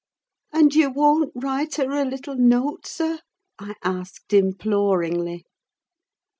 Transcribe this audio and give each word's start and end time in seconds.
"And 0.51 0.73
you 0.73 0.89
won't 0.89 1.31
write 1.35 1.75
her 1.75 1.91
a 1.91 2.03
little 2.05 2.33
note, 2.35 2.87
sir?" 2.87 3.19
I 3.59 3.75
asked, 3.83 4.33
imploringly. 4.33 5.45